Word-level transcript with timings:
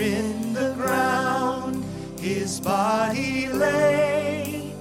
in 0.00 0.52
the 0.52 0.72
ground. 0.74 1.84
His 2.20 2.60
body 2.60 3.48
lay, 3.48 4.72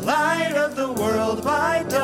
light 0.00 0.54
of 0.56 0.76
the 0.76 0.92
world 0.92 1.44
by 1.44 1.84
darkness 1.84 1.95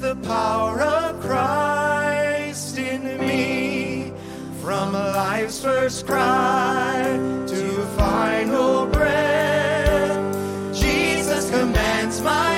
the 0.00 0.16
power 0.16 0.80
of 0.80 1.20
Christ 1.20 2.78
in 2.78 3.18
me. 3.18 4.12
From 4.62 4.94
life's 4.94 5.62
first 5.62 6.06
cry 6.06 7.02
to 7.46 7.86
final 7.98 8.86
breath, 8.86 10.74
Jesus 10.74 11.50
commands 11.50 12.22
my 12.22 12.49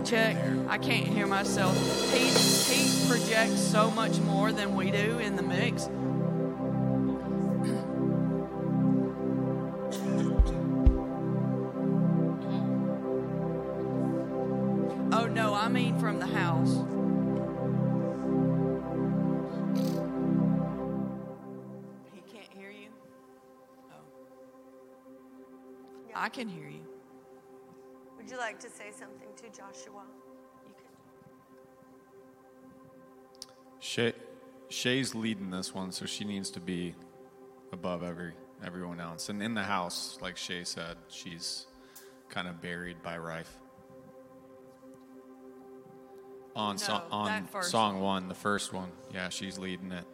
check, 0.00 0.36
check. 0.36 0.36
I 0.68 0.78
can't 0.78 1.06
hear 1.06 1.26
myself. 1.26 1.76
He 2.12 2.28
he 2.74 3.08
projects 3.08 3.60
so 3.60 3.90
much 3.90 4.18
more 4.20 4.52
than 4.52 4.74
we 4.74 4.90
do 4.90 5.18
in 5.18 5.36
the 5.36 5.42
mix. 5.42 5.88
Oh 15.14 15.26
no, 15.26 15.54
I 15.54 15.68
mean 15.68 15.98
from 15.98 16.18
the 16.18 16.26
house. 16.26 16.72
He 22.14 22.20
can't 22.32 22.52
hear 22.54 22.70
you. 22.70 22.88
Oh, 23.92 24.04
I 26.14 26.28
can 26.30 26.48
hear 26.48 26.68
you. 26.68 26.86
Would 28.22 28.30
you 28.30 28.38
like 28.38 28.60
to 28.60 28.70
say 28.70 28.92
something 28.96 29.28
to 29.36 29.48
Joshua? 29.48 30.04
You 30.68 30.74
can. 30.74 30.86
Shay, 33.80 34.12
Shay's 34.68 35.12
leading 35.12 35.50
this 35.50 35.74
one, 35.74 35.90
so 35.90 36.06
she 36.06 36.24
needs 36.24 36.48
to 36.50 36.60
be 36.60 36.94
above 37.72 38.04
every 38.04 38.34
everyone 38.64 39.00
else. 39.00 39.28
And 39.28 39.42
in 39.42 39.54
the 39.54 39.64
house, 39.64 40.18
like 40.22 40.36
Shay 40.36 40.62
said, 40.62 40.98
she's 41.08 41.66
kind 42.28 42.46
of 42.46 42.62
buried 42.62 43.02
by 43.02 43.18
Rife. 43.18 43.58
On 46.54 46.78
so, 46.78 47.02
on 47.10 47.48
song 47.62 48.00
one, 48.00 48.28
the 48.28 48.36
first 48.36 48.72
one, 48.72 48.92
yeah, 49.12 49.30
she's 49.30 49.58
leading 49.58 49.90
it. 49.90 50.04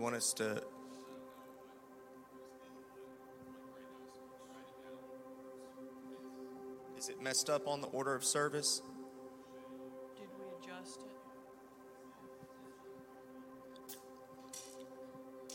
You 0.00 0.04
want 0.04 0.16
us 0.16 0.32
to? 0.32 0.62
Is 6.96 7.10
it 7.10 7.20
messed 7.20 7.50
up 7.50 7.68
on 7.68 7.82
the 7.82 7.86
order 7.88 8.14
of 8.14 8.24
service? 8.24 8.80
Did 10.16 10.28
we 10.38 10.44
adjust 10.56 11.00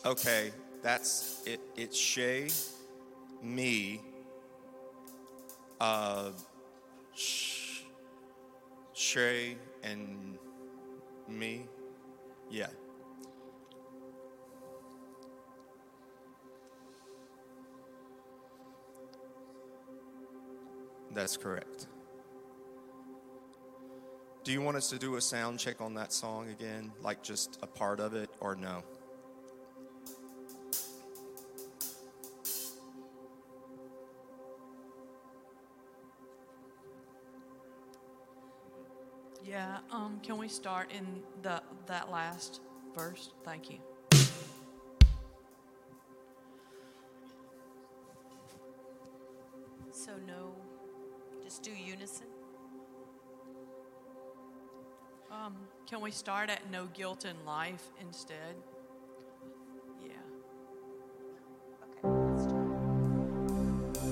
it? 0.04 0.08
Okay, 0.08 0.52
that's 0.84 1.42
it. 1.48 1.60
It's 1.76 1.98
Shay, 1.98 2.50
me, 3.42 4.00
uh, 5.82 6.30
Shay, 8.94 9.58
and 9.82 10.38
me. 11.28 11.66
Yeah. 12.52 12.68
That's 21.16 21.38
correct. 21.38 21.88
Do 24.44 24.52
you 24.52 24.62
want 24.62 24.76
us 24.76 24.90
to 24.90 25.00
do 25.00 25.16
a 25.16 25.22
sound 25.22 25.60
check 25.60 25.80
on 25.80 25.94
that 25.96 26.12
song 26.12 26.50
again, 26.50 26.92
like 27.02 27.24
just 27.24 27.58
a 27.64 27.68
part 27.68 28.02
of 28.02 28.14
it, 28.14 28.30
or 28.42 28.56
no? 28.56 28.84
Yeah. 39.44 39.78
Um. 39.92 40.20
Can 40.22 40.38
we 40.38 40.50
start 40.50 40.92
in 40.92 41.24
the 41.42 41.64
that 41.88 42.12
last 42.12 42.60
verse? 42.94 43.32
Thank 43.46 43.72
you. 43.72 43.78
Just 52.06 52.22
do 52.22 52.26
unison. 52.26 52.28
Um. 55.32 55.56
Can 55.88 56.02
we 56.02 56.12
start 56.12 56.50
at 56.50 56.70
no 56.72 56.88
guilt 56.94 57.26
in 57.26 57.36
life 57.46 57.92
instead? 58.02 58.56
Yeah. 60.02 60.14
Okay, 61.84 62.08
let's 62.32 62.46
try. 62.46 62.62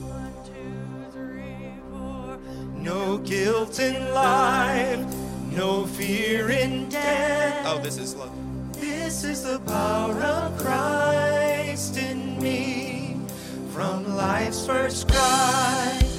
One, 0.10 0.34
two, 0.46 1.12
three, 1.12 1.74
four. 1.92 2.40
No 2.76 3.18
guilt 3.20 3.80
in 3.80 4.14
life, 4.14 5.06
no 5.52 5.86
fear 5.86 6.50
in 6.50 6.90
death. 6.90 7.66
Oh, 7.66 7.80
this 7.80 7.98
is 7.98 8.16
love. 8.16 8.32
This 8.74 9.24
is 9.24 9.44
the 9.44 9.60
power 9.60 10.14
of 10.22 10.58
Christ 10.58 11.98
in 11.98 12.40
me. 12.40 13.18
From 13.72 14.16
life's 14.16 14.66
first 14.66 15.08
cry 15.08 16.13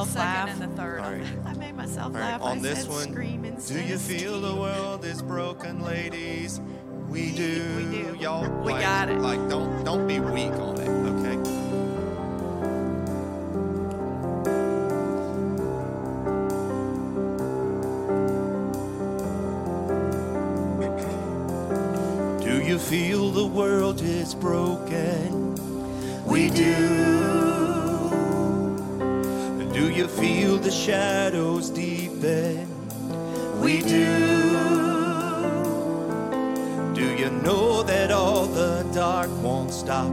myself 0.00 0.06
the 0.08 0.12
second 0.12 0.20
laugh. 0.20 0.60
and 0.62 0.62
the 0.72 0.76
third. 0.82 1.00
All 1.00 1.12
right. 1.12 1.26
I 1.46 1.52
made 1.54 1.76
myself 1.76 2.06
All 2.06 2.12
right, 2.12 2.20
laugh. 2.20 2.42
on 2.42 2.58
I 2.58 2.60
this 2.60 2.80
said 2.82 2.88
one, 2.90 3.12
scream 3.12 3.42
do 3.42 3.48
instead 3.48 3.88
you 3.88 3.98
feel 3.98 4.40
the 4.40 4.54
world 4.54 5.04
is 5.04 5.22
broken, 5.22 5.80
ladies? 5.82 6.60
We 7.08 7.32
do. 7.32 7.62
We 7.76 8.02
do. 8.02 8.16
Y'all, 8.20 8.48
We 8.62 8.72
like, 8.72 8.82
got 8.82 9.08
it. 9.08 9.18
Like, 9.20 9.48
don't 9.48 9.84
don't 9.84 10.06
be 10.06 10.20
weak 10.20 10.52
on 10.52 10.78
it, 10.80 10.88
okay? 10.88 11.36
Do 22.44 22.62
you 22.62 22.78
feel 22.78 23.30
the 23.30 23.46
world 23.46 24.00
is 24.00 24.34
broken? 24.34 25.54
We 26.24 26.50
do. 26.50 27.17
Feel 30.20 30.56
the 30.58 30.70
shadows 30.70 31.70
deepen? 31.70 32.66
We 33.60 33.82
do. 33.82 34.58
Do 36.92 37.06
you 37.16 37.30
know 37.30 37.84
that 37.84 38.10
all 38.10 38.46
the 38.46 38.84
dark 38.92 39.30
won't 39.42 39.72
stop 39.72 40.12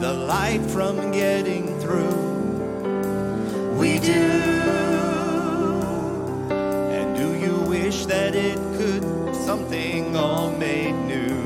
the 0.00 0.12
light 0.12 0.62
from 0.70 1.12
getting 1.12 1.78
through? 1.80 2.24
We 3.78 3.98
do. 3.98 4.30
And 6.96 7.14
do 7.14 7.34
you 7.34 7.54
wish 7.68 8.06
that 8.06 8.34
it 8.34 8.56
could 8.78 9.04
something 9.34 10.16
all 10.16 10.50
made 10.52 10.94
new? 11.12 11.42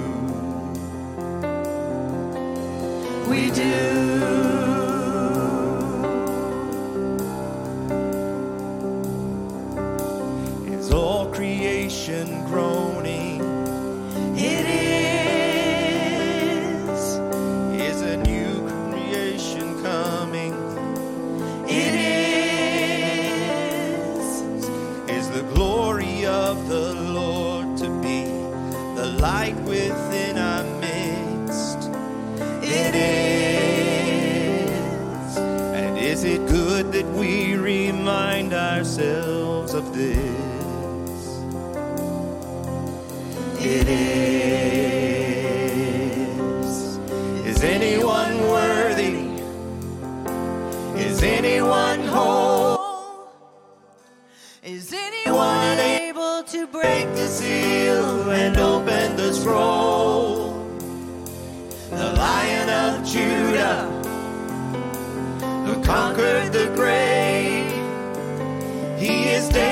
We 3.28 3.50
do. 3.50 4.47
The 25.38 25.54
glory 25.54 26.26
of 26.26 26.68
the 26.68 26.94
Lord 26.94 27.76
to 27.78 27.88
be 28.02 28.24
the 29.00 29.06
light 29.20 29.54
within 29.60 30.36
our 30.36 30.64
midst? 30.80 31.90
It 32.60 32.94
is. 32.94 33.76
And 35.36 35.96
is 35.96 36.24
it 36.24 36.44
good 36.48 36.90
that 36.90 37.06
we 37.12 37.54
remind 37.54 38.52
ourselves 38.52 39.74
of 39.74 39.94
this? 39.94 41.44
It 43.60 43.86
is. 43.88 44.08
Is 47.46 47.62
anyone 47.62 47.97
to 56.58 56.66
break 56.66 57.06
the 57.14 57.28
seal 57.28 58.32
and 58.32 58.56
open 58.56 59.14
the 59.16 59.32
scroll. 59.32 60.54
The 61.90 62.12
Lion 62.14 62.68
of 62.68 63.06
Judah, 63.06 63.84
who 65.64 65.80
conquered 65.84 66.52
the 66.52 66.66
grave. 66.74 67.70
He 68.98 69.28
is 69.28 69.48
David's 69.50 69.67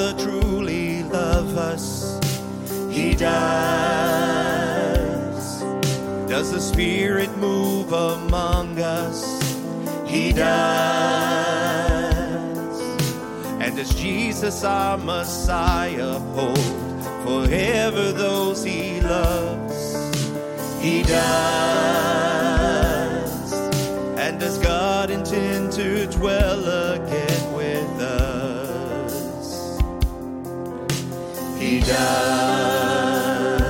Father 0.00 0.16
truly 0.24 1.02
love 1.02 1.58
us? 1.58 2.18
He 2.90 3.14
does. 3.14 4.30
Does 6.26 6.52
the 6.52 6.60
Spirit 6.60 7.28
move 7.36 7.92
among 7.92 8.80
us? 8.80 9.22
He 10.06 10.32
does. 10.32 11.60
And 13.60 13.76
does 13.76 13.94
Jesus, 13.94 14.64
our 14.64 14.96
Messiah, 14.96 16.18
hold 16.34 16.56
forever 17.22 18.12
those 18.12 18.64
he 18.64 19.02
loves? 19.02 19.92
He 20.80 21.02
does. 21.02 22.32
And 24.16 24.40
does 24.40 24.56
God 24.60 25.10
intend 25.10 25.72
to 25.72 26.06
dwell 26.06 26.49
does. 32.00 33.60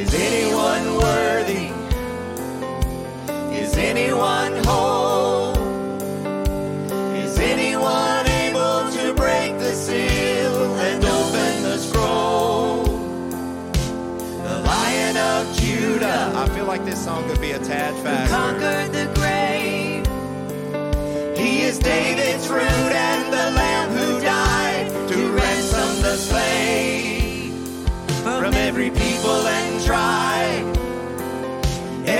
Is 0.00 0.10
anyone 0.14 0.84
worthy? 1.04 1.68
Is 3.62 3.72
anyone 3.76 4.54
whole? 4.64 5.54
Is 7.24 7.34
anyone 7.38 8.24
able 8.44 8.78
to 8.98 9.04
break 9.22 9.50
the 9.58 9.74
seal 9.86 10.56
and 10.88 11.04
open 11.04 11.52
the 11.68 11.78
scroll? 11.86 12.84
The 14.48 14.56
Lion 14.70 15.16
of 15.32 15.42
Judah. 15.60 16.32
I 16.42 16.44
feel 16.54 16.66
like 16.66 16.84
this 16.84 17.00
song 17.04 17.28
could 17.28 17.40
be 17.40 17.52
a 17.52 17.58
tad 17.58 17.94
faster. 18.04 18.34
conquered 18.34 18.90
the 18.98 19.06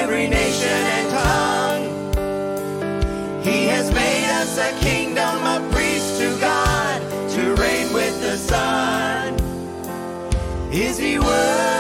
every 0.01 0.27
nation 0.27 0.81
and 0.97 1.11
tongue. 1.11 1.87
He 3.43 3.67
has 3.67 3.93
made 3.93 4.29
us 4.41 4.59
a 4.59 4.73
kingdom 4.81 5.37
of 5.55 5.71
priests 5.73 6.19
to 6.19 6.29
God 6.41 7.01
to 7.35 7.55
reign 7.63 7.93
with 7.93 8.21
the 8.21 8.37
Son. 8.37 9.35
Is 10.73 10.99
he 10.99 11.19
worthy? 11.19 11.72